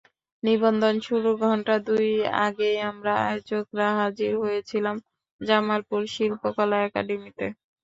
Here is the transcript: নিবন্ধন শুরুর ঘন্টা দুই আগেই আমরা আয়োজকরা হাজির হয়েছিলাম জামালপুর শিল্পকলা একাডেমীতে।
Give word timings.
নিবন্ধন 0.43 0.95
শুরুর 1.01 1.35
ঘন্টা 1.43 1.75
দুই 1.87 2.07
আগেই 2.41 2.77
আমরা 2.89 3.13
আয়োজকরা 3.25 3.87
হাজির 3.99 4.31
হয়েছিলাম 4.43 4.95
জামালপুর 5.41 6.01
শিল্পকলা 6.13 6.77
একাডেমীতে। 6.83 7.45